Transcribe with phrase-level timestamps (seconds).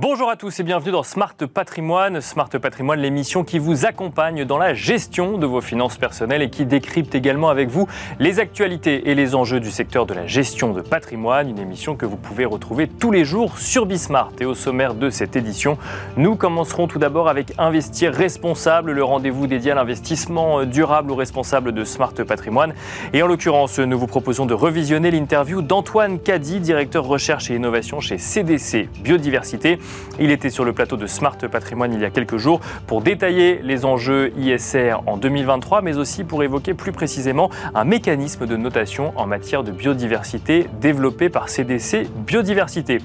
[0.00, 2.22] Bonjour à tous et bienvenue dans Smart Patrimoine.
[2.22, 6.64] Smart Patrimoine, l'émission qui vous accompagne dans la gestion de vos finances personnelles et qui
[6.64, 7.86] décrypte également avec vous
[8.18, 11.50] les actualités et les enjeux du secteur de la gestion de patrimoine.
[11.50, 14.32] Une émission que vous pouvez retrouver tous les jours sur Bismart.
[14.40, 15.76] Et au sommaire de cette édition,
[16.16, 21.72] nous commencerons tout d'abord avec Investir responsable, le rendez-vous dédié à l'investissement durable ou responsable
[21.72, 22.72] de Smart Patrimoine.
[23.12, 28.00] Et en l'occurrence, nous vous proposons de revisionner l'interview d'Antoine Caddy, directeur recherche et innovation
[28.00, 29.78] chez CDC Biodiversité.
[30.18, 33.60] Il était sur le plateau de Smart Patrimoine il y a quelques jours pour détailler
[33.62, 39.12] les enjeux ISR en 2023, mais aussi pour évoquer plus précisément un mécanisme de notation
[39.16, 42.98] en matière de biodiversité développé par CDC Biodiversité.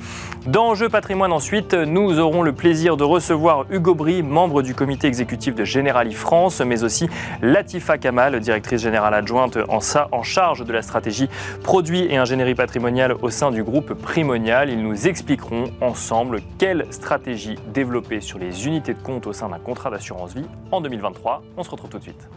[0.46, 5.08] Dans Enjeux Patrimoine ensuite, nous aurons le plaisir de recevoir Hugo Brie, membre du comité
[5.08, 7.10] exécutif de Generali France, mais aussi
[7.42, 9.80] Latifa Kamal, directrice générale adjointe en,
[10.12, 11.30] en charge de la stratégie
[11.64, 14.70] produits et ingénierie patrimoniale au sein du groupe Primonial.
[14.70, 16.42] Ils nous expliqueront ensemble
[16.76, 20.82] quelle stratégie développer sur les unités de compte au sein d'un contrat d'assurance vie en
[20.82, 22.30] 2023 On se retrouve tout de suite.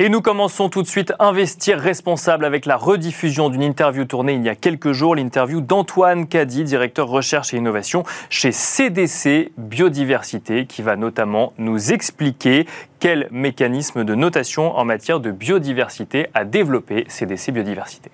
[0.00, 4.42] Et nous commençons tout de suite Investir responsable avec la rediffusion d'une interview tournée il
[4.42, 10.82] y a quelques jours, l'interview d'Antoine Caddy, directeur recherche et innovation chez CDC Biodiversité, qui
[10.82, 12.66] va notamment nous expliquer
[13.00, 18.10] quel mécanisme de notation en matière de biodiversité a développé CDC Biodiversité.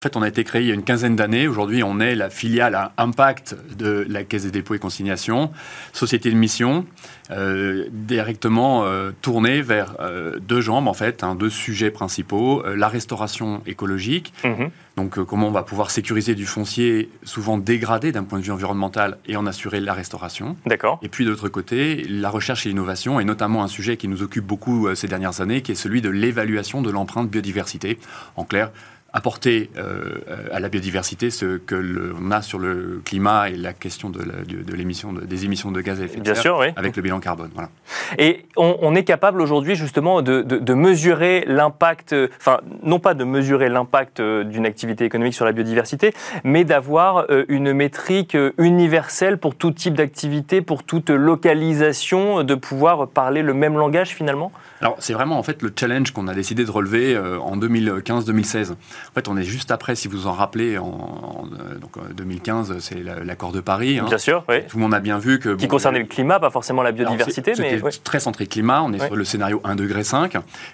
[0.00, 1.48] En fait, on a été créé il y a une quinzaine d'années.
[1.48, 5.50] Aujourd'hui, on est la filiale à impact de la Caisse des dépôts et consignations,
[5.92, 6.86] société de mission,
[7.32, 12.62] euh, directement euh, tournée vers euh, deux jambes, en fait, hein, deux sujets principaux.
[12.64, 14.70] la restauration écologique, mhm.
[14.96, 19.18] donc comment on va pouvoir sécuriser du foncier souvent dégradé d'un point de vue environnemental
[19.26, 20.56] et en assurer la restauration.
[20.64, 21.00] D'accord.
[21.02, 24.22] Et puis, de l'autre côté, la recherche et l'innovation, et notamment un sujet qui nous
[24.22, 27.98] occupe beaucoup ces dernières années, qui est celui de l'évaluation de l'empreinte biodiversité.
[28.36, 28.70] En clair,
[29.12, 30.18] apporter euh,
[30.52, 34.20] à la biodiversité ce que l'on a sur le climat et la question de,
[34.74, 37.50] l'émission des émissions de gaz à effet de serre avec le bilan carbone.
[37.54, 37.70] Voilà.
[38.18, 44.20] Et on, est capable aujourd'hui justement de, mesurer l'impact, enfin non pas de mesurer l'impact
[44.20, 46.12] euh, d'une activité économique sur la biodiversité,
[46.44, 53.08] mais d'avoir euh, une métrique universelle pour tout type d'activité, pour toute localisation, de pouvoir
[53.08, 54.52] parler le même langage finalement?
[54.80, 58.72] Alors, c'est vraiment en fait le challenge qu'on a décidé de relever euh, en 2015-2016.
[58.72, 58.76] En
[59.14, 63.02] fait, on est juste après, si vous en rappelez, en, euh, donc, 2015, euh, c'est
[63.24, 63.98] l'accord de Paris.
[63.98, 64.04] Hein.
[64.06, 64.66] Bien sûr, oui.
[64.68, 65.54] Tout le monde a bien vu que...
[65.56, 67.80] Qui concernait le climat, pas forcément la biodiversité, mais...
[68.04, 70.02] très centré climat, on est sur le scénario 1,5 degré.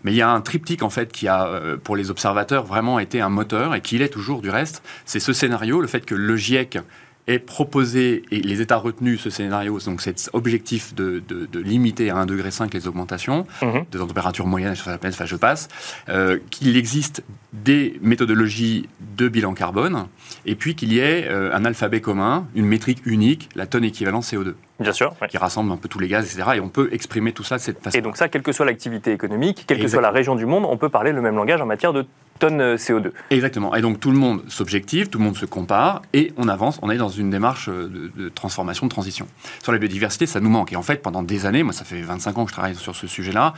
[0.05, 3.21] Mais il y a un triptyque, en fait, qui a, pour les observateurs, vraiment été
[3.21, 4.83] un moteur, et qui l'est toujours du reste.
[5.05, 6.79] C'est ce scénario, le fait que le GIEC
[7.27, 12.17] est proposé, et les États retenus ce scénario, donc cet objectif de, de, limiter à
[12.17, 13.87] 1,5 degré les augmentations mhm.
[13.91, 15.69] de température moyenne sur la planète, enfin je passe,
[16.11, 17.25] euh, qu'il existe
[17.55, 20.07] des méthodologies de bilan carbone,
[20.45, 24.21] et puis qu'il y ait euh, un alphabet commun, une métrique unique, la tonne équivalent
[24.21, 24.55] CO2.
[24.81, 25.15] Bien sûr.
[25.29, 26.57] Qui rassemble un peu tous les gaz, etc.
[26.57, 27.97] Et on peut exprimer tout ça de cette façon.
[27.97, 30.65] Et donc ça, quelle que soit l'activité économique, quelle que soit la région du monde,
[30.69, 32.05] on peut parler le même langage en matière de
[32.39, 33.13] tonnes euh, CO2.
[33.31, 33.75] Exactement.
[33.75, 36.91] Et donc tout le monde s'objective, tout le monde se compare, et on avance, on
[36.91, 39.27] est dans une démarche de, de, transformation, de transition.
[39.63, 40.73] Sur la biodiversité, ça nous manque.
[40.73, 42.95] Et en fait, pendant des années, moi ça fait 25 ans que je travaille sur
[42.97, 43.55] ce sujet-là,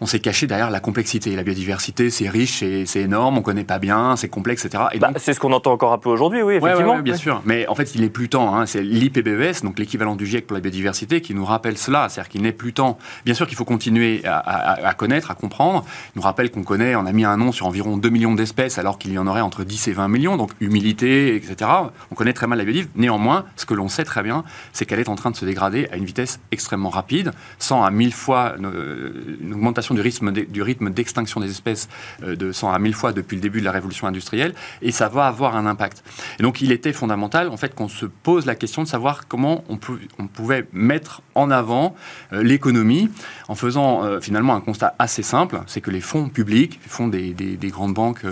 [0.00, 1.36] on s'est caché derrière la complexité.
[1.36, 4.84] La biodiversité, c'est riche, c'est énorme, on connaît pas bien, c'est complexe, etc.
[4.92, 6.98] Et bah, c'est ce qu'on entend encore un peu aujourd'hui, oui, effectivement.
[7.00, 7.42] bien sûr.
[7.44, 8.54] Mais en fait, il est plus temps.
[8.54, 8.64] Hein.
[8.66, 12.08] C'est l'IPBES, donc l'équivalent du GIEC pour la biodiversité, qui nous rappelle cela.
[12.08, 12.98] C'est-à-dire qu'il n'est plus temps.
[13.26, 15.84] Bien sûr qu'il faut continuer à, connaître, à comprendre.
[16.14, 18.78] Il nous rappelle qu'on connaît, on a mis un nom sur environ 2 millions d'espèces,
[18.78, 20.36] alors qu'il y en aurait entre 10 et 20 millions.
[20.36, 21.70] Donc humilité, etc.
[22.10, 23.00] On connaît très mal la biodiversité.
[23.00, 25.88] Néanmoins, ce que l'on sait très bien, c'est qu'elle est en train de se dégrader
[25.92, 30.90] à une vitesse extrêmement rapide, sans à mille fois une augmentation du rythme, du rythme
[30.90, 31.88] d'extinction des espèces
[32.22, 35.08] euh, de 100 à 1000 fois depuis le début de la révolution industrielle, et ça
[35.08, 36.02] va avoir un impact.
[36.38, 39.64] Et donc il était fondamental en fait qu'on se pose la question de savoir comment
[39.68, 39.78] on,
[40.18, 41.94] on pouvait mettre en avant
[42.32, 43.10] euh, l'économie
[43.48, 47.08] en faisant euh, finalement un constat assez simple, c'est que les fonds publics, les fonds
[47.08, 48.24] des, des, grandes banques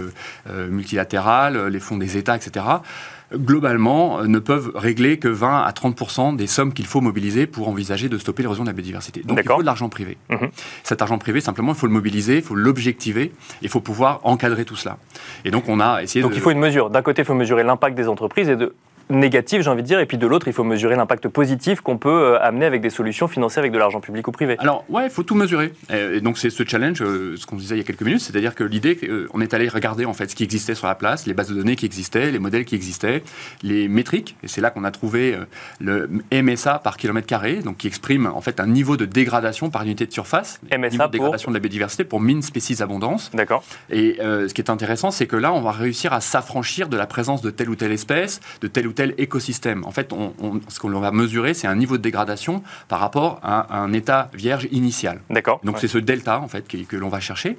[0.70, 2.64] multilatérales, les fonds des États, etc.,
[3.34, 7.68] globalement, euh, ne peuvent régler que 20 à 30 des sommes qu'il faut mobiliser pour
[7.68, 9.22] envisager de stopper l'érosion de la biodiversité.
[9.24, 10.16] Donc il faut de l'argent privé.
[10.30, 10.48] Mhm.
[10.82, 13.32] Cet argent privé, simplement, il faut le mobiliser, il faut l'objectiver,
[13.62, 14.98] il faut pouvoir encadrer tout cela.
[15.44, 16.90] Et donc on a essayé donc il faut une mesure.
[16.90, 18.74] D'un côté, il faut mesurer l'impact des entreprises et de
[19.10, 21.98] négatif, j'ai envie de dire, et puis de l'autre, il faut mesurer l'impact positif qu'on
[21.98, 24.56] peut euh, amener avec des solutions financées avec de l'argent public ou privé.
[24.58, 25.72] Alors, ouais, il faut tout mesurer.
[25.90, 28.54] Et donc, c'est ce challenge, euh, ce qu'on disait il y a quelques minutes, c'est-à-dire
[28.54, 28.98] que l'idée,
[29.32, 31.54] on est allé regarder en fait ce qui existait sur la place, les bases de
[31.54, 33.22] données qui existaient, les modèles qui existaient,
[33.62, 35.36] les métriques, et c'est là qu'on a trouvé
[35.80, 39.82] le MSA par kilomètre carré, donc qui exprime en fait un niveau de dégradation par
[39.82, 43.30] unité de surface, MSA niveau de dégradation de la biodiversité pour mean species abondance.
[43.32, 43.62] D'accord.
[43.90, 47.06] Et ce qui est intéressant, c'est que là, on va réussir à s'affranchir de la
[47.06, 49.84] présence de telle ou telle espèce, de tel ou tel écosystème.
[49.84, 50.32] En fait, on,
[50.66, 54.66] ce qu'on va mesurer, c'est un niveau de dégradation par rapport à un état vierge
[54.72, 55.20] initial.
[55.30, 55.60] D'accord.
[55.62, 57.58] Donc c'est ce delta en fait que, l'on va chercher.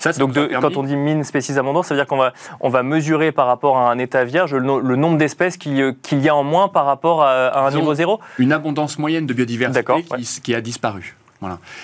[0.00, 2.82] Ça, Donc quand on dit mine species abondance, ça veut dire qu'on va, on va
[2.82, 6.42] mesurer par rapport à un état vierge le, nombre d'espèces euh, qu'il y a en
[6.42, 10.60] moins par rapport à, un niveau zéro Une abondance moyenne de biodiversité qui, qui a
[10.60, 11.16] disparu.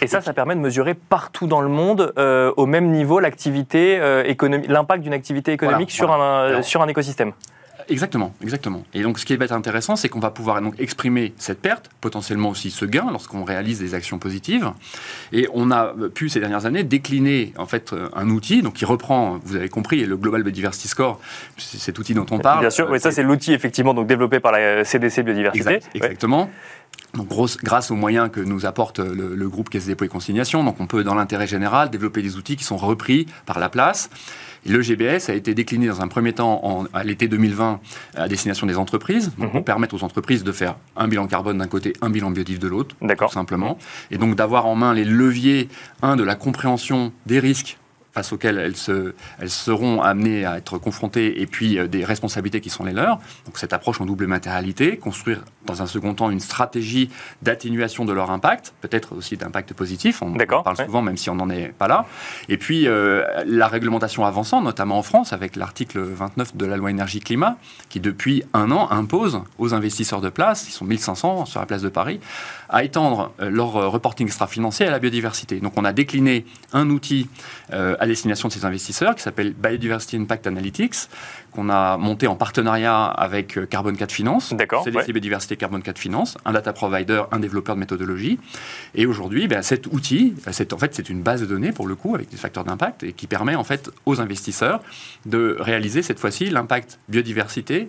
[0.02, 3.98] Et ça, ça permet de mesurer partout dans le monde euh, au même niveau l'activité
[3.98, 7.32] euh, économique, l'impact d'une activité économique sur, Un, sur un écosystème.
[7.88, 8.84] Exactement, exactement.
[8.94, 11.90] Et donc, ce qui va être intéressant, c'est qu'on va pouvoir donc exprimer cette perte,
[12.00, 14.70] potentiellement aussi ce gain, lorsqu'on réalise des actions positives.
[15.32, 19.38] Et on a pu ces dernières années décliner en fait un outil, donc qui reprend,
[19.44, 21.20] vous avez compris, le Global Biodiversity Score,
[21.56, 22.60] cet outil dont on parle.
[22.60, 25.80] Bien sûr, oui, ça c'est l'outil effectivement donc développé par la CDC Biodiversité.
[25.94, 26.50] exactement.
[27.14, 27.28] Donc,
[27.62, 30.86] grâce aux moyens que nous apporte le, groupe Caisse des dépôts et consignation, donc on
[30.86, 34.10] peut, dans l'intérêt général, développer des outils qui sont repris par la place.
[34.66, 37.80] Et le GBS a été décliné dans un premier temps en, à l'été 2020
[38.16, 39.64] à destination des entreprises, donc pour mhm.
[39.64, 42.94] permettre aux entreprises de faire un bilan carbone d'un côté, un bilan biodive de l'autre,
[43.00, 43.78] tout simplement,
[44.10, 45.68] et donc d'avoir en main les leviers,
[46.02, 47.78] un, de la compréhension des risques
[48.18, 52.60] face auxquelles elles, se, elles seront amenées à être confrontées, et puis euh, des responsabilités
[52.60, 53.18] qui sont les leurs.
[53.46, 57.10] Donc cette approche en double matérialité, construire dans un second temps une stratégie
[57.42, 61.36] d'atténuation de leur impact, peut-être aussi d'impact positif, on en parle souvent même si on
[61.36, 62.06] n'en est pas là.
[62.48, 66.90] Et puis euh, la réglementation avançant, notamment en France, avec l'article 29 de la loi
[66.90, 67.56] énergie-climat,
[67.88, 71.82] qui depuis un an impose aux investisseurs de place, ils sont 1500 sur la place
[71.82, 72.18] de Paris,
[72.68, 75.60] à étendre euh, leur reporting extra-financier à la biodiversité.
[75.60, 77.28] Donc on a décliné un outil
[77.70, 81.08] à destination de ces investisseurs qui s'appelle Biodiversity Impact Analytics,
[81.52, 84.54] qu'on a monté en partenariat avec euh, Carbon 4 Finance.
[84.54, 84.82] D'accord.
[84.84, 85.04] C'est ouais.
[85.04, 88.38] Biodiversité Carbon 4 Finance, un data provider, un développeur de méthodologie.
[88.94, 91.94] Et aujourd'hui, ben, cet outil, c'est, en fait, c'est une base de données pour le
[91.94, 94.80] coup avec des facteurs d'impact et qui permet en fait aux investisseurs
[95.26, 97.88] de réaliser cette fois-ci l'impact biodiversité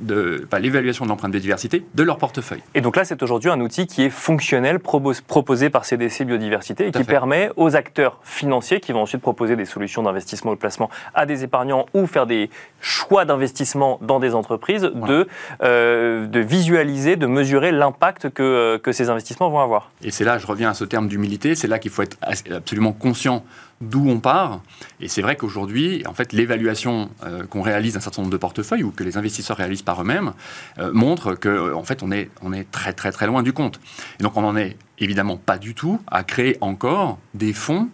[0.00, 2.62] de l'évaluation de l'empreinte biodiversité de leur portefeuille.
[2.74, 6.92] Et donc là, c'est aujourd'hui un outil qui est fonctionnel, proposé par CDC Biodiversité et
[6.92, 10.90] qui permet aux acteurs financiers qui vont ensuite proposer des solutions d'investissement ou de placement
[11.14, 15.26] à des épargnants ou faire des choix d'investissement dans des entreprises de,
[15.62, 19.90] euh, de visualiser, de mesurer l'impact que, euh, que ces investissements vont avoir.
[20.02, 22.92] Et c'est là, je reviens à ce terme d'humilité, c'est là qu'il faut être absolument
[22.92, 23.44] conscient
[23.80, 24.60] d'où on part.
[25.00, 28.82] Et c'est vrai qu'aujourd'hui, en fait, l'évaluation euh, qu'on réalise d'un certain nombre de portefeuilles
[28.82, 30.32] ou que les investisseurs réalisent par eux-mêmes
[30.78, 33.52] euh, montre que, euh, en fait, on est, on est très très très loin du
[33.52, 33.80] compte.
[34.18, 37.88] Et donc, on n'en est évidemment pas du tout à créer encore des fonds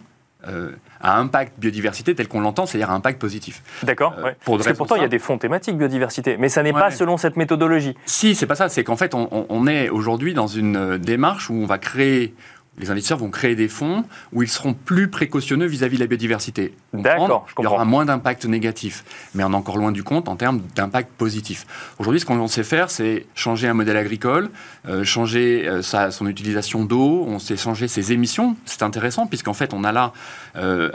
[1.01, 3.63] à impact biodiversité tel qu'on l'entend, c'est-à-dire à impact positif.
[3.83, 4.15] D'accord.
[4.45, 7.17] Parce que pourtant, il y a des fonds thématiques biodiversité, mais ça n'est pas selon
[7.17, 7.95] cette méthodologie.
[8.05, 8.69] Si, c'est pas ça.
[8.69, 12.35] C'est qu'en fait, on, on est aujourd'hui dans une démarche où on va créer
[12.79, 16.75] les investisseurs vont créer des fonds où ils seront plus précautionneux vis-à-vis de la biodiversité.
[16.93, 17.71] D'accord, je comprends.
[17.71, 19.05] Il y aura moins d'impact négatif,
[19.35, 21.67] mais on est encore loin du compte en termes d'impact positif.
[21.99, 24.50] Aujourd'hui, ce qu'on sait faire, c'est changer un modèle agricole,
[24.88, 28.56] euh, changer euh, sa, son utilisation d'eau, on sait changer ses émissions.
[28.65, 30.12] C'est intéressant puisqu'en fait, on a là
[30.56, 30.91] euh,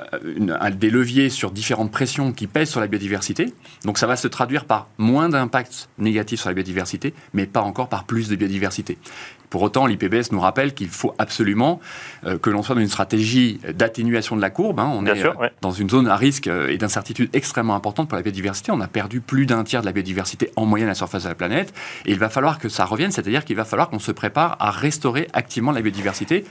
[0.73, 3.53] des leviers sur différentes pressions qui pèsent sur la biodiversité.
[3.85, 7.89] Donc ça va se traduire par moins d'impact négatif sur la biodiversité, mais pas encore
[7.89, 8.97] par plus de biodiversité.
[9.49, 11.79] Pour autant, l'IPBS nous rappelle qu'il faut absolument
[12.25, 14.79] euh, que l'on soit dans une stratégie d'atténuation de la courbe.
[14.79, 14.91] Hein.
[14.93, 18.21] On est euh, dans une zone à risque euh, et d'incertitude extrêmement importante pour la
[18.21, 18.71] biodiversité.
[18.71, 21.29] On a perdu plus d'un tiers de la biodiversité en moyenne à la surface de
[21.29, 21.73] la planète.
[22.05, 24.69] Et il va falloir que ça revienne, c'est-à-dire qu'il va falloir qu'on se prépare à
[24.69, 26.45] restaurer activement la biodiversité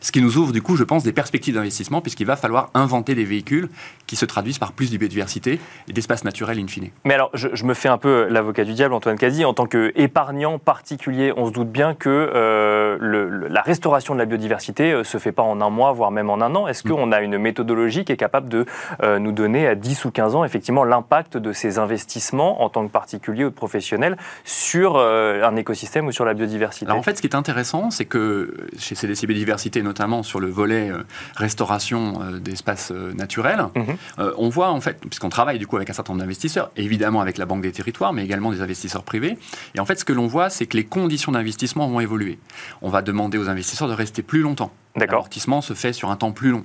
[0.00, 3.14] ce qui nous ouvre du coup, je pense, des perspectives d'investissement, puisqu'il va falloir inventer
[3.14, 3.68] des véhicules
[4.06, 5.58] qui se traduisent par plus de biodiversité
[5.88, 6.90] et d'espace naturel in fine.
[7.04, 9.44] Mais alors, je, me fais un peu l'avocat du diable, Antoine Cazzi.
[9.44, 14.90] En tant qu'épargnant particulier, on se doute bien que euh, la restauration de la biodiversité
[14.90, 16.68] ne euh, se fait pas en un mois, voire même en un an.
[16.68, 18.66] Est-ce qu'on a une méthodologie qui est capable de
[19.02, 22.86] euh, nous donner à 10 ou 15 ans, effectivement, l'impact de ces investissements en tant
[22.86, 26.86] que particulier ou de professionnel sur un écosystème ou sur la biodiversité?
[26.86, 30.48] Alors en fait, ce qui est intéressant, c'est que chez CDC Biodiversité, notamment sur le
[30.48, 31.04] volet euh,
[31.36, 33.96] restauration euh, d'espaces euh, naturels, mhm.
[34.36, 37.38] on voit en fait, puisqu'on travaille du coup avec un certain nombre d'investisseurs, évidemment avec
[37.38, 39.38] la Banque des Territoires, mais également des investisseurs privés,
[39.74, 42.38] et en fait ce que l'on voit, c'est que les conditions d'investissement vont évoluer.
[42.82, 44.72] On va demander aux aux investisseurs de rester plus longtemps.
[44.96, 45.18] D'accord.
[45.20, 46.62] L'amortissement se fait sur un temps plus long.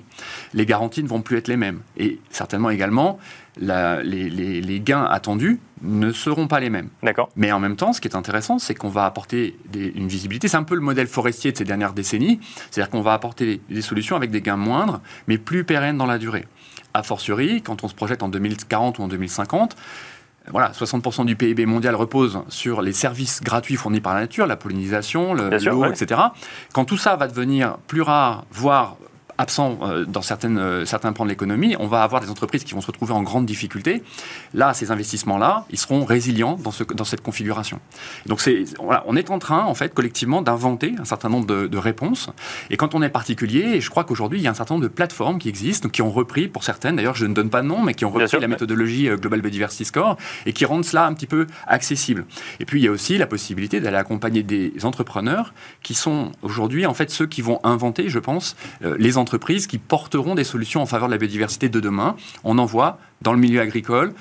[0.54, 1.80] Les garanties ne vont plus être les mêmes.
[1.98, 3.18] Et certainement également,
[3.60, 6.90] la- les, les- les gains attendus ne seront pas les mêmes.
[7.02, 7.30] D'accord.
[7.36, 10.48] Mais en même temps, ce qui est intéressant, c'est qu'on va apporter des- une visibilité.
[10.48, 12.40] C'est un peu le modèle forestier de ces dernières décennies.
[12.70, 16.20] C'est-à-dire qu'on va apporter des solutions avec des gains moindres, mais plus pérennes dans la
[16.20, 16.46] durée.
[16.94, 19.76] A fortiori, quand on se projette en 2040 ou en 2050,
[20.52, 24.56] voilà, 60% du PIB mondial repose sur les services gratuits fournis par la nature, la
[24.56, 25.90] pollinisation, le- l'eau, ouais.
[25.92, 26.20] etc.
[26.74, 28.96] Quand tout ça va devenir plus rare, voire
[29.40, 32.74] absent euh, dans certaines, euh, certains pans de l'économie, on va avoir des entreprises qui
[32.74, 34.04] vont se retrouver en grande difficulté.
[34.54, 37.80] Là, ces investissements-là, ils seront résilients dans, ce, dans cette configuration.
[38.26, 41.68] Donc, c'est, voilà, on est en train, en fait, collectivement, d'inventer un certain nombre de,
[41.68, 42.30] de réponses.
[42.70, 44.94] Et quand on est particulier, je crois qu'aujourd'hui, il y a un certain nombre de
[44.94, 47.82] plateformes qui existent, qui ont repris, pour certaines, d'ailleurs, je ne donne pas de nom,
[47.82, 51.06] mais qui ont repris sûr, la méthodologie euh, Global Biodiversity Score et qui rendent cela
[51.06, 52.26] un petit peu accessible.
[52.60, 56.86] Et puis, il y a aussi la possibilité d'aller accompagner des entrepreneurs qui sont aujourd'hui,
[56.86, 59.29] en fait, ceux qui vont inventer, je pense, les entreprises
[59.68, 62.16] qui porteront des solutions en faveur de la biodiversité de demain.
[62.44, 64.14] On en voit dans le milieu agricole,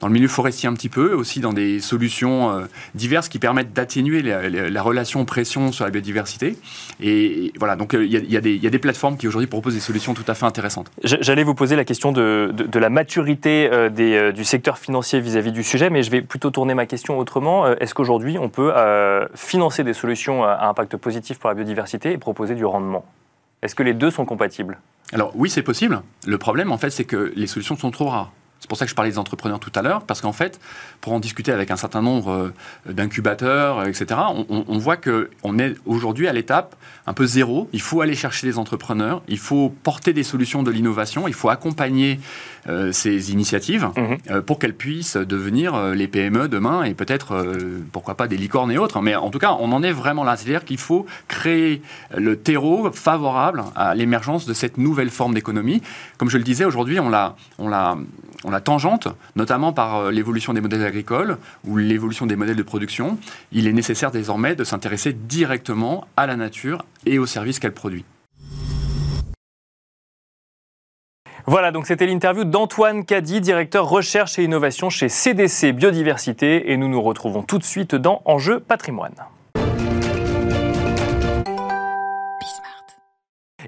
[0.00, 3.72] dans le milieu forestier un petit peu, aussi dans des solutions euh, diverses qui permettent
[3.72, 6.58] d'atténuer la, la- la relation pression sur la biodiversité.
[7.00, 10.24] Et, voilà, donc euh, il y, a- des- plateformes qui aujourd'hui proposent des solutions tout
[10.26, 10.90] à fait intéressantes.
[11.04, 15.88] J'allais vous poser la question de, la maturité euh, du secteur financier vis-à-vis du sujet,
[15.88, 17.66] mais je vais plutôt tourner ma question autrement.
[17.68, 18.72] Est-ce qu'aujourd'hui, on peut
[19.34, 23.06] financer des solutions à impact positif pour la biodiversité et proposer du rendement?
[23.64, 24.78] Est-ce que les deux sont compatibles?
[25.12, 26.02] Alors oui, c'est possible.
[26.26, 28.30] Le problème, en fait, c'est que les solutions sont trop rares.
[28.64, 30.58] C'est pour ça que je parlais des entrepreneurs tout à l'heure, parce qu'en fait,
[31.02, 32.30] pour en discuter avec un certain nombre
[32.88, 34.18] euh, d'incubateurs, euh, etc.,
[34.48, 36.74] on, on- voit qu'on est aujourd'hui à l'étape
[37.06, 37.68] un peu zéro.
[37.74, 41.50] Il faut aller chercher les entrepreneurs, il faut porter des solutions de l'innovation, il faut
[41.50, 42.18] accompagner
[42.66, 44.16] euh, ces initiatives Mhm.
[44.30, 47.46] euh, pour qu'elles puissent devenir euh, les PME demain et peut-être,
[47.92, 49.02] pourquoi pas, des licornes et autres.
[49.02, 50.38] Mais en tout cas, on en est vraiment là.
[50.38, 51.82] C'est-à-dire qu'il faut créer
[52.16, 55.82] le terreau favorable à l'émergence de cette nouvelle forme d'économie.
[56.16, 57.36] Comme je le disais, aujourd'hui, on la,
[58.54, 63.18] la, tangente, notamment par euh, l'évolution des modèles agricoles ou l'évolution des modèles de production.
[63.52, 68.04] Il est nécessaire désormais de s'intéresser directement à la nature et aux services qu'elle produit.
[71.46, 76.88] Voilà, donc c'était l'interview d'Antoine Caddy, directeur recherche et innovation chez CDC Biodiversité, et nous
[76.88, 79.14] nous retrouvons tout de suite dans Enjeu patrimoine.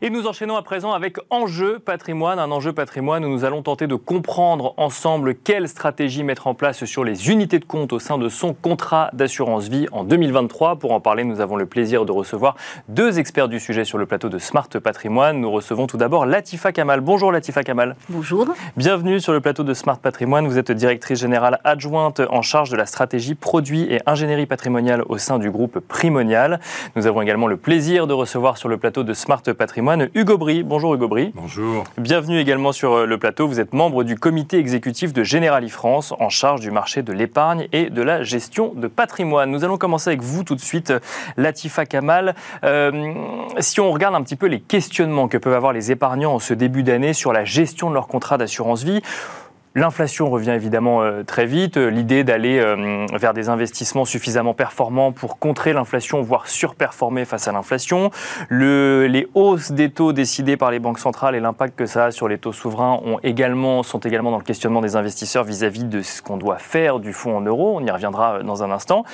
[0.06, 3.88] Et nous enchaînons à présent avec Enjeu patrimoine, un enjeu patrimoine où nous allons tenter
[3.88, 8.16] de comprendre ensemble quelle stratégie mettre en place sur les unités de compte au sein
[8.16, 10.76] de son contrat d'assurance vie en 2023.
[10.76, 12.54] Pour en parler, nous avons le plaisir de recevoir
[12.88, 15.40] deux experts du sujet sur le plateau de Smart Patrimoine.
[15.40, 17.00] Nous recevons tout d'abord Latifa Kamal.
[17.00, 17.96] Bonjour Latifa Kamal.
[18.08, 18.46] Bonjour.
[18.76, 20.46] Bienvenue sur le plateau de Smart Patrimoine.
[20.46, 25.18] Vous êtes directrice générale adjointe en charge de la stratégie produits et ingénierie patrimoniale au
[25.18, 26.60] sein du groupe Primonial.
[26.94, 30.62] Nous avons également le plaisir de recevoir sur le plateau de Smart Patrimoine Hugo Brie.
[30.62, 31.32] Bonjour Hugo Brie.
[31.34, 31.84] Bonjour.
[31.98, 33.46] Bienvenue également sur euh, le plateau.
[33.48, 37.68] Vous êtes membre du comité exécutif de Generali France en charge du marché de l'épargne
[37.72, 39.50] et de la gestion de patrimoine.
[39.50, 40.92] Nous allons commencer avec vous tout de suite,
[41.36, 42.34] Latifa Kamal.
[42.64, 43.14] Euh,
[43.58, 46.54] si on regarde un petit peu les questionnements que peuvent avoir les épargnants en ce
[46.54, 49.02] début d'année sur la gestion de leur contrat d'assurance vie,
[49.76, 51.76] L'inflation revient évidemment euh, très vite.
[51.76, 57.47] Euh, L'idée d'aller euh, vers des investissements suffisamment performants pour contrer l'inflation, voire surperformer face
[57.47, 58.11] à l'inflation.
[58.49, 62.11] Le- les hausses des taux décidées par les banques centrales et l'impact que ça a
[62.11, 63.83] sur les taux souverains sont également
[64.30, 67.76] dans le questionnement des investisseurs vis-à-vis de ce qu'on doit faire du fonds en euros.
[67.78, 69.04] On y reviendra dans un instant.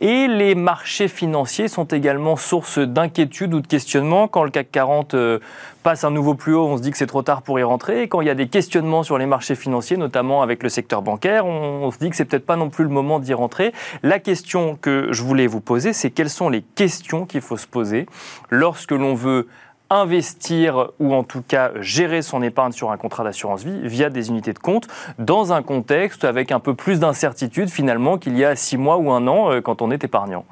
[0.00, 5.14] Et les marchés financiers sont également source d'inquiétude ou de questionnement quand le CAC 40
[5.14, 5.40] euh,
[5.82, 8.08] passe un nouveau plus haut, on se dit que c'est trop tard pour y rentrer.
[8.08, 11.46] Quand il y a des questionnements sur les marchés financiers, notamment avec le secteur bancaire,
[11.46, 13.72] on, on se dit que c'est peut-être pas non plus le moment d'y rentrer.
[14.02, 17.66] La question que je voulais vous poser, c'est quelles sont les questions qu'il faut se
[17.66, 18.06] poser
[18.50, 19.48] lorsque l'on veut
[19.92, 24.30] investir ou en tout cas gérer son épargne sur un contrat d'assurance vie via des
[24.30, 28.56] unités de compte dans un contexte avec un peu plus d'incertitude finalement qu'il y a
[28.56, 30.46] six mois ou un an euh, quand on est épargnant.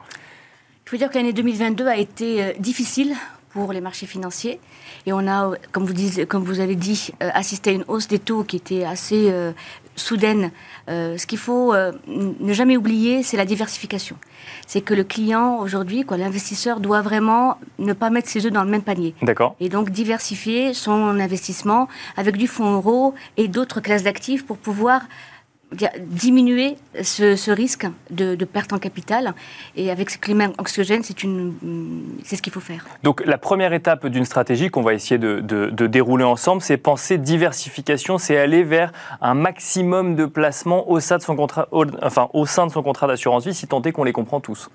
[0.85, 3.15] Je veux dire que l'année 2022 a été euh, difficile
[3.53, 4.61] pour les marchés financiers.
[5.07, 8.09] Et on a, comme vous, dites- comme vous avez dit, euh, assisté à une hausse
[8.09, 9.53] des taux qui était assez euh,
[9.97, 10.51] soudaine.
[10.89, 14.17] Euh, ce qu'il faut euh, ne jamais oublier, c'est la diversification.
[14.67, 18.63] C'est que le client, aujourd'hui, quoi, l'investisseur, doit vraiment ne pas mettre ses œufs dans
[18.65, 19.15] le même panier.
[19.23, 24.59] D'accord Et donc diversifier son investissement avec du fonds euro et d'autres classes d'actifs pour
[24.59, 25.03] pouvoir
[26.01, 29.35] diminuer ce, ce risque de, de perte en capital.
[29.77, 31.17] Et avec ce climat anxiogène, c'est
[32.37, 32.85] ce qu'il faut faire.
[33.03, 36.77] Donc la première étape d'une stratégie qu'on va essayer de, de- de dérouler ensemble, c'est
[36.77, 41.85] penser diversification, c'est aller vers un maximum de placements au sein de son contrat, au-
[42.03, 44.71] enfin, au sein de son contrat d'assurance vie, si tant est qu'on les comprend tous.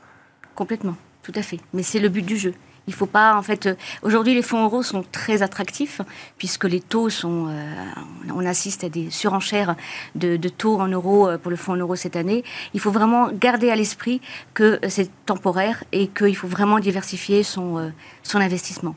[0.55, 1.59] Complètement, tout à fait.
[1.73, 2.53] Mais c'est le but du jeu.
[2.87, 3.69] Il faut pas, en fait,
[4.03, 6.01] aujourd'hui les fonds euros sont très attractifs
[6.37, 9.75] puisque les taux sont, euh, on assiste à des surenchères
[10.13, 12.43] de, taux en euros pour le fonds en euros cette année.
[12.73, 14.21] Il faut vraiment garder à l'esprit
[14.53, 17.91] que c'est temporaire et qu'il faut vraiment diversifier son,
[18.35, 18.95] investissement.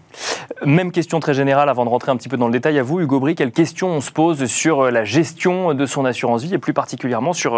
[0.64, 3.00] Même question très générale avant de rentrer un petit peu dans le détail à vous,
[3.00, 6.58] Hugo Brie, quelle question on se pose sur la gestion de son assurance vie et
[6.58, 7.56] plus particulièrement sur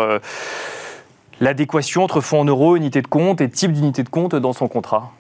[1.41, 4.69] l'adéquation entre fonds en euros, unité de compte et type d'unité de compte dans son
[4.69, 5.13] contrat?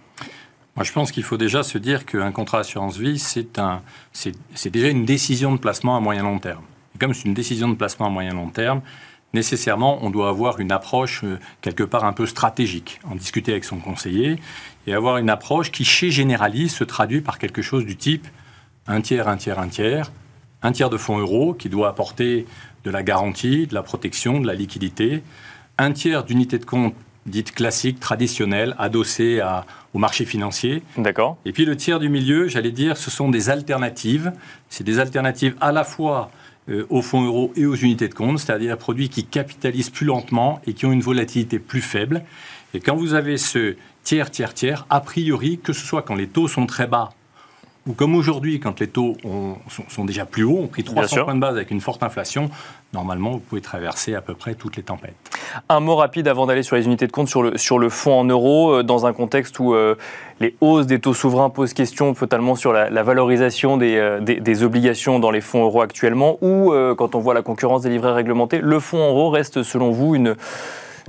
[0.76, 5.04] Moi, je pense qu'il faut déjà se dire qu'un contrat assurance vie, c'est déjà une
[5.04, 6.62] décision de placement à moyen long terme.
[6.94, 8.80] Et comme c'est une décision de placement à moyen long terme,
[9.34, 13.64] nécessairement, on doit avoir une approche euh, quelque part un peu stratégique, en discuter avec
[13.64, 14.38] son conseiller,
[14.86, 18.26] et avoir une approche qui, chez Generali, se traduit par quelque chose du type
[18.86, 20.10] un tiers, un tiers, un tiers,
[20.62, 22.46] un tiers de fonds euros qui doit apporter
[22.84, 25.22] de la garantie, de la protection, de la liquidité,
[25.78, 26.94] un tiers d'unités de compte
[27.26, 29.40] dites classiques, traditionnelles, adossées
[29.94, 30.82] au marché financier.
[30.96, 31.36] D'accord.
[31.44, 34.32] Et puis le tiers du milieu, j'allais dire, ce sont des alternatives.
[34.68, 36.30] C'est des alternatives à la fois
[36.68, 40.60] euh, aux fonds euros et aux unités de compte, c'est-à-dire produits qui capitalisent plus lentement
[40.66, 42.22] et qui ont une volatilité plus faible.
[42.74, 46.28] Et quand vous avez ce tiers, tiers, tiers, a priori, que ce soit quand les
[46.28, 47.10] taux sont très bas
[47.86, 49.16] ou comme aujourd'hui, quand les taux
[49.88, 52.50] sont, déjà plus hauts, ont pris 300 points de base avec une forte inflation,
[52.92, 55.14] normalement, vous pouvez traverser à peu près toutes les tempêtes.
[55.70, 58.20] Un mot rapide avant d'aller sur les unités de compte, sur le, sur le fonds
[58.20, 59.94] en euros, euh, dans un contexte où euh,
[60.40, 65.18] les hausses des taux souverains posent question totalement sur la, valorisation euh, des, des, obligations
[65.18, 68.78] dans les fonds euros actuellement, ou quand on voit la concurrence des livrets réglementés, le
[68.78, 70.36] fonds en euros reste selon vous une,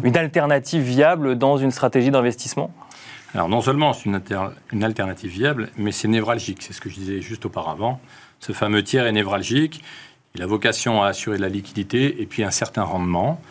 [0.04, 2.72] une alternative viable dans une stratégie d'investissement?
[3.34, 7.22] Alors non seulement c'est une, alternative viable, mais c'est névralgique, c'est ce que je disais
[7.22, 8.02] juste auparavant.
[8.40, 9.84] Ce fameux tiers est névralgique,
[10.36, 13.42] il a vocation à assurer de la liquidité et puis un certain rendement.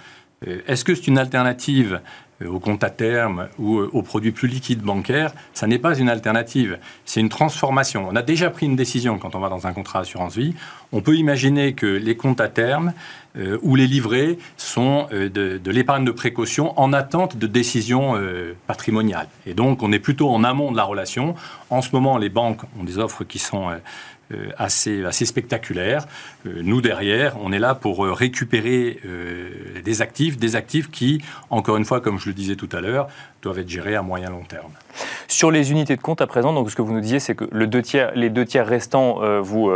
[0.46, 2.00] Euh, est-ce que c'est une alternative
[2.42, 5.98] euh, au compte à terme ou euh, aux produits plus liquides bancaires Ça n'est pas
[5.98, 8.06] une alternative, c'est une transformation.
[8.10, 10.54] On a déjà pris une décision quand on va dans un contrat assurance vie.
[10.92, 12.92] On peut imaginer que les comptes à terme
[13.62, 18.20] ou les livrets sont de, l'épargne de précaution en attente de décisions
[18.66, 19.28] patrimoniales.
[19.46, 21.36] Et donc on est plutôt en amont de la relation.
[21.70, 23.76] En ce moment, les banques ont des offres qui sont euh,
[24.56, 26.06] assez, assez spectaculaire.
[26.46, 29.00] Euh, nous, derrière, on est là pour euh, récupérer
[29.84, 33.08] des actifs, des actifs qui, encore une fois, comme je le disais tout à l'heure,
[33.42, 34.70] doivent être gérés à moyen long terme.
[35.28, 37.48] Sur les unités de compte à présent, donc ce que vous nous disiez, c'est que
[37.52, 37.66] les
[38.30, 39.70] deux tiers restants, vous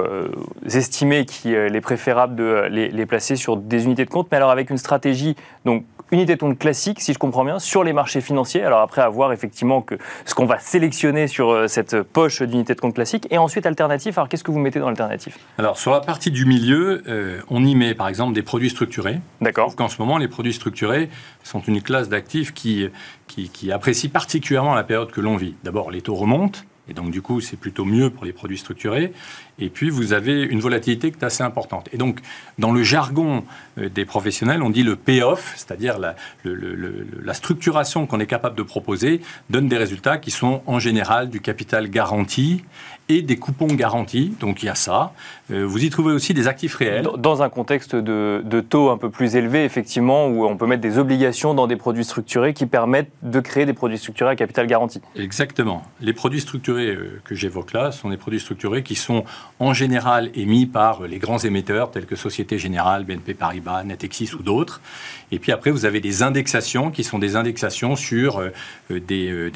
[0.67, 4.51] estimez qu'il est préférable de les, les, placer sur des unités de compte, mais alors
[4.51, 8.21] avec une stratégie donc unité de compte classique, si je comprends bien, sur les marchés
[8.21, 8.63] financiers.
[8.63, 12.81] Alors après, avoir effectivement que ce qu'on va sélectionner sur euh, cette poche d'unité de
[12.81, 13.27] compte classique.
[13.31, 14.17] Et ensuite, alternatif.
[14.17, 17.65] Alors qu'est-ce que vous mettez dans l'alternative Alors sur la partie du milieu, euh, on
[17.65, 19.19] y met par exemple des produits structurés.
[19.41, 19.77] D'accord.
[19.77, 21.11] Qu'en ce moment, les produits structurés
[21.43, 22.89] sont une classe d'actifs qui,
[23.27, 25.55] qui, qui apprécie particulièrement la période que l'on vit.
[25.65, 26.61] D'abord, les taux remontent.
[26.89, 29.13] Et donc, du coup, c'est plutôt mieux pour les produits structurés.
[29.59, 31.89] Et puis, vous avez une volatilité qui est assez importante.
[31.93, 32.21] Et donc,
[32.59, 33.45] dans le jargon
[33.79, 38.63] euh, des professionnels, on dit le payoff, c'est-à-dire la, la, structuration qu'on est capable de
[38.63, 42.65] proposer, donne des résultats qui sont en général du capital garanti
[43.09, 44.35] et des coupons garantis.
[44.41, 45.13] Donc il y a ça.
[45.51, 47.07] Euh, vous y trouvez aussi des actifs réels.
[47.19, 50.99] Dans un contexte de, taux un peu plus élevé, effectivement, où on peut mettre des
[50.99, 55.01] obligations dans des produits structurés qui permettent de créer des produits structurés à capital garanti.
[55.17, 55.83] Exactement.
[56.01, 59.25] Les produits structurés euh, que j'évoque là sont des produits structurés qui sont
[59.59, 64.43] en général émis par les grands émetteurs tels que Société Générale, BNP Paribas, Natexis ou
[64.43, 64.81] d'autres.
[65.35, 68.51] Et puis après, vous avez des indexations qui sont des indexations sur euh,
[68.89, 69.51] des,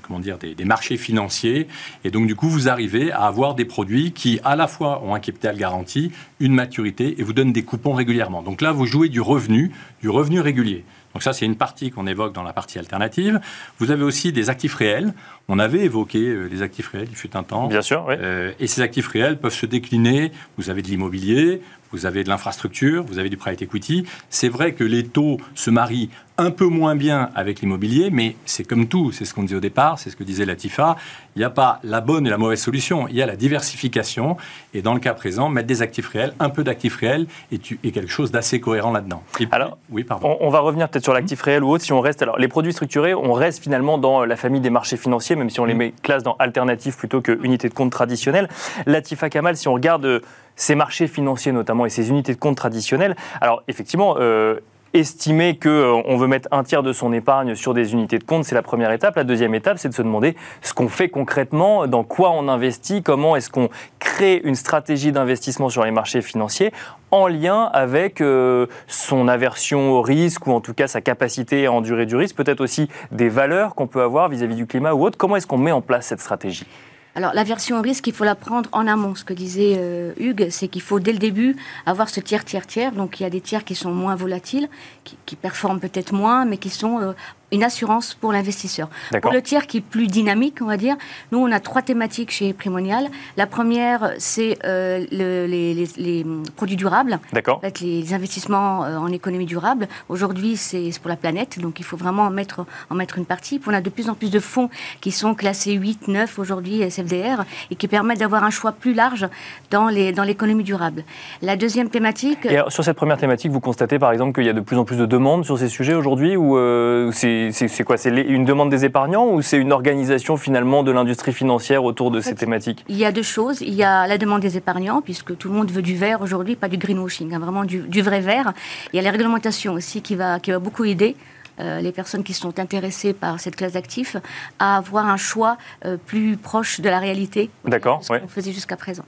[0.00, 1.68] comment dire, des marchés financiers.
[2.02, 5.14] Et donc du coup, vous arrivez à avoir des produits qui, à la fois, ont
[5.14, 8.42] un capital garanti, une maturité et vous donnent des coupons régulièrement.
[8.42, 10.84] Donc là, vous jouez du revenu, du revenu régulier.
[11.14, 13.40] Donc ça, c'est une partie qu'on évoque dans la partie alternative.
[13.78, 15.14] Vous avez aussi des actifs réels.
[15.48, 17.66] On avait évoqué euh, les actifs réels, il fut un temps.
[17.66, 18.14] Bien sûr, oui.
[18.18, 20.30] Euh, et ces actifs réels peuvent se décliner.
[20.58, 24.04] Vous avez de l'immobilier, vous avez de l'infrastructure, vous avez du private equity.
[24.30, 28.62] C'est vrai que les taux se marient un peu moins bien avec l'immobilier, mais c'est
[28.62, 30.96] comme tout, c'est ce qu'on disait au départ, c'est ce que disait Latifa,
[31.34, 34.36] il n'y a pas la bonne et la mauvaise solution, il y a la diversification,
[34.72, 37.76] et dans le cas présent, mettre des actifs réels, un peu d'actifs réels, et, tu,
[37.78, 39.24] quelque chose d'assez cohérent là-dedans.
[39.50, 40.38] Alors, oui, pardon.
[40.40, 42.72] On, va revenir peut-être sur l'actif réel ou autre, si on reste, alors les produits
[42.72, 45.78] structurés, on reste finalement dans la famille des marchés financiers, même si on les mm.
[45.78, 48.48] met classe dans alternatif plutôt que unité de compte traditionnelle.
[48.86, 50.22] Latifa Kamal, si on regarde
[50.58, 54.58] ces marchés financiers notamment et ces unités de compte traditionnelles, alors effectivement, euh,
[54.94, 58.44] estimer qu'on euh, veut mettre un tiers de son épargne sur des unités de compte,
[58.44, 59.16] c'est la première étape.
[59.16, 63.02] La deuxième étape, c'est de se demander ce qu'on fait concrètement, dans quoi on investit,
[63.02, 63.68] comment est-ce qu'on
[63.98, 66.72] crée une stratégie d'investissement sur les marchés financiers
[67.10, 71.72] en lien avec euh, son aversion au risque ou en tout cas sa capacité à
[71.72, 75.04] endurer du risque, peut-être aussi des valeurs qu'on peut avoir vis-à-vis -vis du climat ou
[75.04, 75.16] autre.
[75.16, 76.66] Comment est-ce qu'on met en place cette stratégie?
[77.14, 79.14] Alors, l'aversion au risque, il faut la prendre en amont.
[79.14, 82.66] Ce que disait euh, Hugues, c'est qu'il faut dès le début avoir ce tiers, tiers,
[82.66, 82.92] tiers.
[82.92, 84.68] Donc, il y a des tiers qui sont moins volatiles,
[85.04, 87.12] qui, performent peut-être moins, mais qui sont euh,
[87.52, 88.88] une assurance pour l'investisseur.
[89.22, 90.96] Pour le tiers qui est plus dynamique, on va dire,
[91.32, 93.08] nous, on a trois thématiques chez Primonial.
[93.36, 97.18] La première, c'est euh, les, produits durables.
[97.32, 97.60] D'accord.
[97.80, 99.88] les investissements euh, en économie durable.
[100.08, 103.60] Aujourd'hui, c'est pour la planète, donc il faut vraiment en mettre, en mettre une partie.
[103.66, 104.68] on a de plus en plus de fonds
[105.00, 109.28] qui sont classés 8, 9 aujourd'hui SFDR et qui permettent d'avoir un choix plus large
[109.70, 111.04] dans l'économie dans durable.
[111.42, 112.46] La deuxième thématique...
[112.46, 114.84] Et sur cette première thématique, vous constatez par exemple qu'il y a de plus en
[114.84, 117.96] plus de demandes sur ces sujets aujourd'hui ou euh, c'est c'est quoi?
[117.96, 122.20] C'est une demande des épargnants ou c'est une organisation finalement de l'industrie financière autour de
[122.20, 122.84] ces thématiques?
[122.88, 123.60] Il y a deux choses.
[123.60, 126.56] Il y a la demande des épargnants, puisque tout le monde veut du vert aujourd'hui,
[126.56, 128.52] pas du greenwashing, hein, vraiment du, vrai vert.
[128.92, 131.16] Il y a la réglementation aussi qui va, qui va beaucoup aider.
[131.60, 134.16] Euh, les personnes qui sont intéressées par cette classe d'actifs
[134.60, 138.76] à avoir un choix euh, plus proche de la réalité D'accord, ce qu'on faisait jusqu'à
[138.76, 139.04] présent.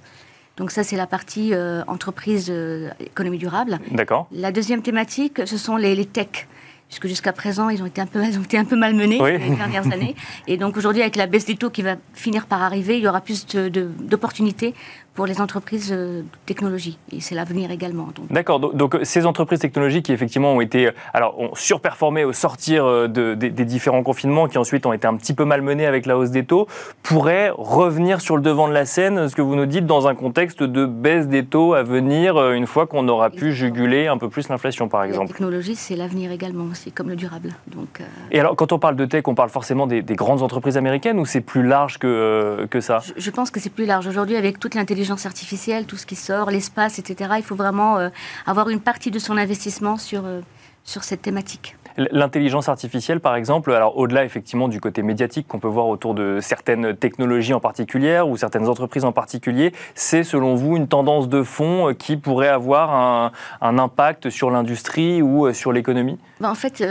[0.56, 2.52] Donc ça, c'est la partie euh, entreprise
[2.98, 3.78] économie durable.
[3.92, 4.26] D'accord.
[4.32, 6.48] La deuxième thématique, ce sont les, les techs
[6.90, 9.56] puisque jusqu'à présent, ils ont été un peu, ils ont été un peu malmenés les
[9.56, 10.14] dernières années.
[10.46, 13.08] Et donc aujourd'hui, avec la baisse des taux qui va finir par arriver, il y
[13.08, 14.74] aura plus d'opportunités
[15.14, 16.96] pour les entreprises euh, de technologie.
[17.12, 18.08] Et c'est l'avenir également.
[18.30, 18.60] D'accord.
[18.60, 23.34] Donc, ces entreprises technologiques qui effectivement ont été, alors, ont surperformé au sortir euh, de,
[23.34, 26.44] des, différents confinements, qui ensuite ont été un petit peu malmenés avec la hausse des
[26.44, 26.68] taux,
[27.02, 30.14] pourraient revenir sur le devant de la scène, ce que vous nous dites, dans un
[30.14, 34.16] contexte de baisse des taux à venir, euh, une fois qu'on aura pu juguler un
[34.16, 35.26] peu plus l'inflation, par exemple.
[35.26, 37.54] La technologie, c'est l'avenir également, c'est comme le durable.
[37.66, 41.18] Donc, Et alors, quand on parle de tech, on parle forcément des, grandes entreprises américaines
[41.18, 43.00] ou c'est plus large que, que ça?
[43.00, 44.06] Je, je pense que c'est plus large.
[44.06, 47.32] Aujourd'hui, avec toute l'intelligence artificielle, tout ce qui sort, l'espace, etc.
[47.38, 48.08] Il faut vraiment euh,
[48.46, 50.40] avoir une partie de son investissement sur, euh,
[50.84, 51.76] sur cette thématique.
[51.96, 56.38] L'intelligence artificielle, par exemple, alors au-delà effectivement du côté médiatique qu'on peut voir autour de
[56.40, 61.42] certaines technologies en particulier ou certaines entreprises en particulier, c'est selon vous une tendance de
[61.42, 66.18] fond euh, qui pourrait avoir un, un impact sur l'industrie ou sur l'économie?
[66.40, 66.84] Bah, En fait,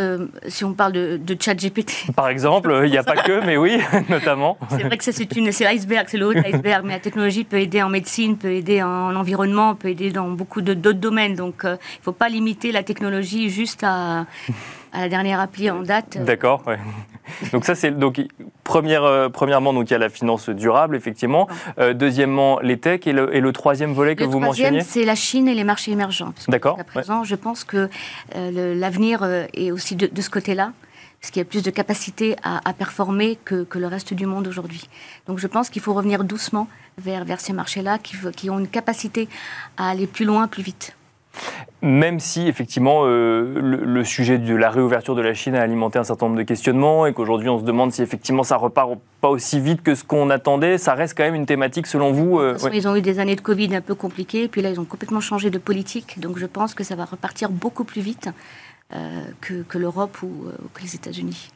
[0.47, 2.11] si on parle de, de chat GPT.
[2.15, 4.57] Par exemple, il n'y a pas que, mais oui, notamment.
[4.69, 5.13] C'est vrai que c'est
[5.63, 8.81] l'iceberg, c'est le haut de l'iceberg, mais la technologie peut aider en médecine, peut aider
[8.81, 11.35] en environnement, peut aider dans beaucoup d'autres domaines.
[11.35, 14.25] Donc, il ne faut pas limiter la technologie juste à
[14.91, 16.17] à la dernière appli en date.
[16.17, 16.23] Euh.
[16.23, 16.63] D'accord.
[17.51, 18.21] donc ça c'est donc
[18.63, 21.47] première, euh, premièrement donc il y a la finance durable effectivement.
[21.77, 24.81] Euh, deuxièmement les techs et le, et le, troisième volet que vous mentionniez.
[24.81, 26.33] C'est la Chine et les marchés émergents.
[26.47, 26.77] D'accord.
[26.79, 27.89] À présent, je pense que
[28.33, 29.23] l'avenir
[29.53, 30.71] est aussi de, ce côté-là
[31.19, 34.47] parce qu'il y a plus de capacité à, performer que, que, le reste du monde
[34.47, 34.87] aujourd'hui.
[35.27, 38.67] Donc je pense qu'il faut revenir doucement vers, vers ces marchés-là qui, qui, ont une
[38.67, 39.27] capacité
[39.77, 40.95] à aller plus loin, plus vite.
[41.81, 46.03] Même si effectivement euh, le, sujet de la réouverture de la Chine a alimenté un
[46.03, 49.61] certain nombre de questionnements et qu'aujourd'hui on se demande si effectivement ça repart pas aussi
[49.61, 52.85] vite que ce qu'on attendait, ça reste quand même une thématique selon vous euh, Ils
[52.87, 55.49] ont eu des années de Covid un peu compliquées, puis là ils ont complètement changé
[55.49, 58.29] de politique, donc je pense que ça va repartir beaucoup plus vite.
[58.95, 61.51] Euh, que, l'Europe ou euh, que les États-Unis.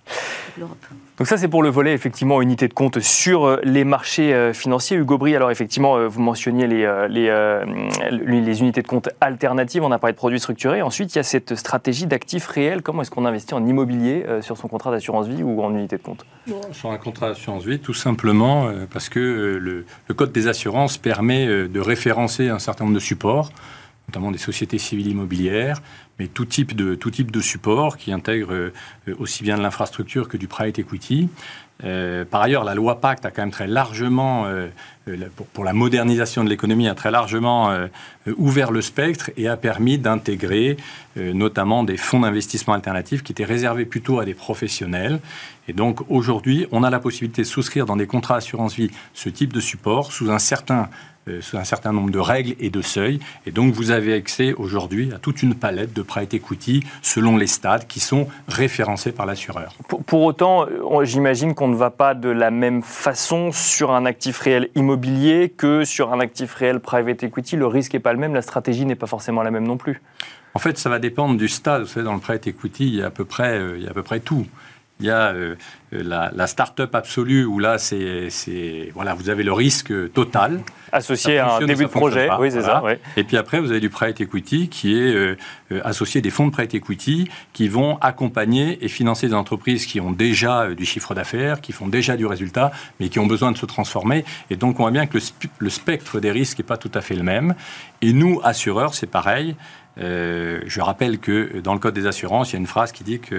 [1.18, 4.98] Donc ça, c'est pour le volet, effectivement, unité de compte sur euh, les marchés financiers.
[4.98, 10.14] Hugo Brie, alors effectivement, vous mentionniez les, les, unités de compte alternatives, on a parlé
[10.14, 10.82] de produits structurés.
[10.82, 12.82] Ensuite, il y a cette stratégie d'actifs réels.
[12.82, 16.02] Comment est-ce qu'on investit en immobilier sur son contrat d'assurance vie ou en unité de
[16.02, 16.26] compte?
[16.72, 21.48] Sur un contrat d'assurance vie, tout simplement parce que le, le Code des assurances permet
[21.48, 23.52] de référencer un certain nombre de supports
[24.14, 25.82] notamment des sociétés civiles immobilières,
[26.20, 28.72] mais tout type de, tout type de support qui intègre euh,
[29.18, 31.30] aussi bien de l'infrastructure que du private equity.
[31.84, 34.68] Euh, par ailleurs, la loi Pacte a quand même très largement, euh,
[35.54, 37.76] pour, la modernisation de l'économie, a très largement
[38.38, 40.78] ouvert le spectre et a permis d'intégrer
[41.18, 45.20] notamment des fonds d'investissement alternatifs qui étaient réservés plutôt à des professionnels.
[45.68, 49.28] Et donc aujourd'hui, on a la possibilité de souscrire dans des contrats assurance vie ce
[49.28, 50.90] type de support sous un certain
[51.42, 53.20] sous un certain nombre de règles et de seuils.
[53.46, 57.48] Et donc, vous avez accès aujourd'hui à toute une palette de private equity selon les
[57.48, 59.76] stades qui sont référencés par l'assureur.
[60.06, 60.66] Pour, autant,
[61.04, 65.84] j'imagine qu'on ne va pas de la même façon sur un actif réel immobilier que
[65.84, 67.56] sur un actif réel private equity.
[67.56, 70.02] Le risque n'est pas le même, la stratégie n'est pas forcément la même non plus.
[70.54, 71.82] En fait, ça va dépendre du stade.
[71.82, 73.88] Vous savez, dans le private equity, il y a à peu près, euh, il y
[73.88, 74.46] a à peu près tout.
[75.00, 75.56] Il y a euh,
[76.02, 78.30] la, la start-up absolue où là, c'est,
[78.94, 80.62] voilà, vous avez le risque total.
[80.92, 82.30] associé à un début de projet.
[82.40, 82.82] Oui, c'est ça.
[83.18, 85.38] Et puis après, vous avez du private equity qui est euh,
[85.72, 90.00] euh, associé des fonds de private equity qui vont accompagner et financer des entreprises qui
[90.00, 93.58] ont déjà du chiffre d'affaires, qui font déjà du résultat, mais qui ont besoin de
[93.58, 94.24] se transformer.
[94.50, 95.24] Et donc, on voit bien que le,
[95.60, 97.56] le spectre des risques n'est pas tout à fait le même.
[98.02, 99.56] Et nous, assureurs, c'est pareil.
[100.00, 103.04] Euh, je rappelle que dans le Code des assurances, il y a une phrase qui
[103.04, 103.36] dit qu'on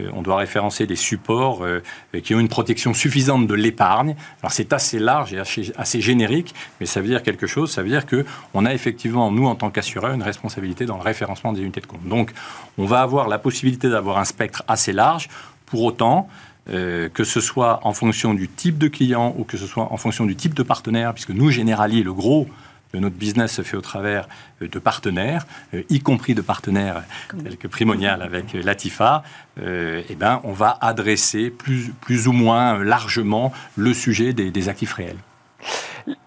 [0.00, 1.82] euh, doit référencer des supports euh,
[2.22, 4.14] qui ont une protection suffisante de l'épargne.
[4.42, 7.70] Alors c'est assez large et assez, générique, mais ça veut dire quelque chose.
[7.72, 11.52] Ça veut dire qu'on a effectivement, nous, en tant qu'assureurs, une responsabilité dans le référencement
[11.52, 12.06] des unités de compte.
[12.06, 12.32] Donc
[12.78, 15.28] on va avoir la possibilité d'avoir un spectre assez large.
[15.66, 16.28] Pour autant,
[16.66, 20.26] que ce soit en fonction du type de client ou que ce soit en fonction
[20.26, 22.46] du type de partenaire, puisque nous, Generali, le gros
[22.94, 24.28] notre business se fait au travers
[24.62, 27.02] euh, de partenaires, euh, y compris de partenaires
[27.42, 29.22] tels que Primonial avec euh, Latifa,
[29.58, 35.16] eh ben, on va adresser plus, plus ou moins largement le sujet des actifs réels.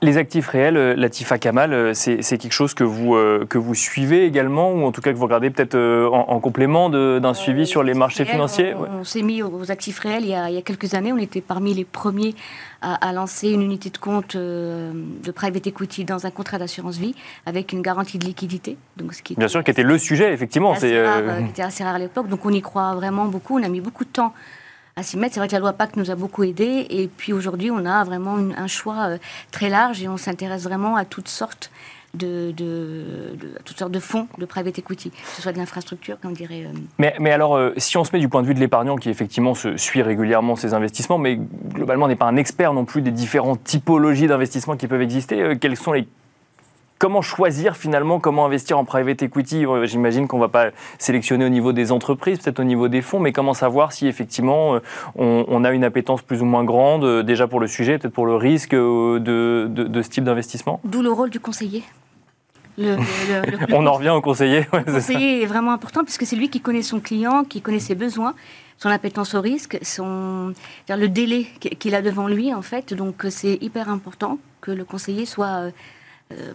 [0.02, 3.75] Les actifs réels, euh, Latifa Kamal, euh, c'est quelque chose que vous, euh, que vous
[3.75, 7.84] suivez également, ou en tout cas que vous regardez peut-être en, complément d'un suivi sur
[7.84, 11.13] les marchés financiers On, s'est mis aux actifs réels il y, a, quelques années.
[11.13, 12.34] On était parmi les premiers
[12.82, 17.73] à, lancer une unité de compte de private equity dans un contrat d'assurance vie avec
[17.73, 18.78] une garantie de liquidité.
[18.97, 20.73] Donc, ce qui Bien sûr, qui était le sujet, effectivement.
[20.73, 22.28] Qui était assez rare à l'époque.
[22.28, 23.60] Donc on y croit vraiment beaucoup.
[23.60, 24.34] On a mis beaucoup de temps
[24.99, 25.33] à s'y mettre.
[25.33, 26.85] C'est vrai que la loi PAC nous a beaucoup aidés.
[26.89, 29.17] Et puis aujourd'hui, on a vraiment un choix euh,
[29.51, 31.71] très large et on s'intéresse vraiment à toutes sortes
[32.15, 32.51] de,
[33.65, 36.65] toutes sortes de fonds de private equity, que ce soit de l'infrastructure, comme dirait.
[36.65, 38.95] Euh, mais, mais, alors, euh, si on se met du point de vue de l'épargnant
[38.95, 41.39] qui effectivement suit régulièrement ses investissements, mais
[41.73, 45.77] globalement n'est pas un expert non plus des différentes typologies d'investissements qui peuvent exister, quels
[45.77, 46.07] sont les
[46.99, 49.65] comment choisir finalement comment investir en private equity?
[49.65, 53.01] Euh, J'imagine qu'on ne va pas sélectionner au niveau des entreprises, peut-être au niveau des
[53.01, 54.79] fonds, mais comment savoir si effectivement euh,
[55.15, 58.27] on, a une appétence plus ou moins grande euh, déjà pour le sujet, peut-être pour
[58.27, 60.79] le risque de, ce type d'investissement?
[60.83, 61.83] D'où le rôle du conseiller.
[62.79, 64.65] on en revient au conseiller.
[64.71, 67.95] le conseiller est, vraiment important puisque c'est lui qui connaît son client, qui connaît ses
[67.95, 68.35] besoins,
[68.77, 70.53] son appétence au risque, son,
[70.88, 71.47] le délai
[71.79, 72.93] qu'il a devant lui en fait.
[72.93, 75.71] Donc c'est hyper important que le conseiller soit
[76.32, 76.54] euh,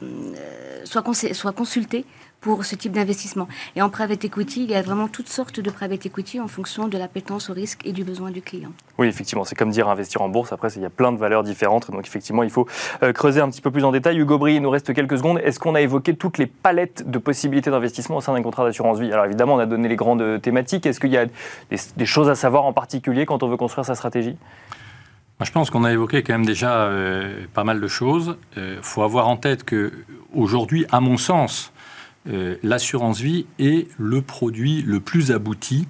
[0.85, 2.05] soit, soit consulté
[2.41, 3.49] pour ce type d'investissement.
[3.75, 6.87] Et en private equity, il y a vraiment toutes sortes de private equity en fonction
[6.87, 8.71] de l'appétence au risque et du besoin du client.
[8.99, 10.53] Oui, effectivement, c'est comme dire investir en bourse.
[10.53, 11.91] Après, il y a plein de valeurs différentes.
[11.91, 12.69] Donc, effectivement, il faut
[13.03, 14.19] euh, creuser un petit peu plus en détail.
[14.19, 15.41] Hugo Brie, il nous reste quelques secondes.
[15.43, 19.01] Est-ce qu'on a évoqué toutes les palettes de possibilités d'investissement au sein d'un contrat d'assurance
[19.01, 19.11] vie?
[19.11, 20.87] Alors, évidemment, on a donné les grandes thématiques.
[20.87, 21.27] Est-ce qu'il y a
[21.97, 24.37] des choses à savoir en particulier quand on veut construire sa stratégie?
[25.43, 28.37] Je pense qu'on a évoqué quand même déjà euh, pas mal de choses.
[28.57, 29.93] Il euh, faut avoir en tête que
[30.33, 31.73] aujourd'hui, à mon sens,
[32.29, 35.89] euh, l'assurance vie est le produit le plus abouti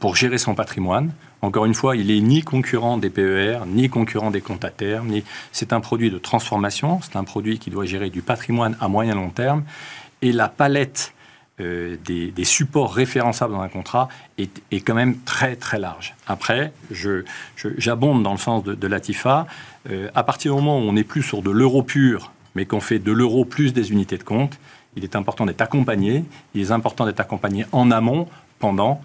[0.00, 1.12] pour gérer son patrimoine.
[1.40, 5.06] Encore une fois, il n'est ni concurrent des PER, ni concurrent des comptes à terme.
[5.06, 5.22] Ni...
[5.52, 9.14] C'est un produit de transformation, c'est un produit qui doit gérer du patrimoine à moyen
[9.14, 9.62] long terme.
[10.20, 11.14] Et la palette
[11.60, 16.14] euh, des, supports référençables dans un contrat est, quand même très très large.
[16.26, 16.72] Après,
[17.76, 19.46] j'abonde dans le sens de, l'ATIFA.
[19.90, 22.80] Euh, à partir du moment où on n'est plus sur de l'euro pur, mais qu'on
[22.80, 24.58] fait de l'euro plus des unités de compte,
[24.96, 26.24] il est important d'être accompagné.
[26.54, 29.02] Il est important d'être accompagné en amont, pendant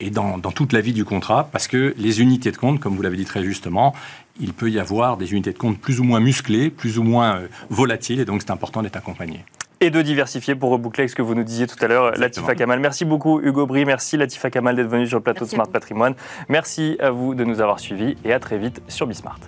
[0.00, 3.02] et dans, toute la vie du contrat, parce que les unités de compte, comme vous
[3.02, 3.94] l'avez dit très justement,
[4.40, 7.36] il peut y avoir des unités de compte plus ou moins musclées, plus ou moins
[7.36, 9.44] euh, volatiles, et donc c'est important d'être accompagné
[9.80, 12.80] et de diversifier pour reboucler ce que vous nous disiez tout à l'heure, Latifa Kamal.
[12.80, 16.14] Merci beaucoup Hugo Brie, merci Latifa Kamal d'être venu sur le plateau de Smart Patrimoine.
[16.48, 19.40] Merci à vous de nous avoir suivis et à très vite sur Bismart.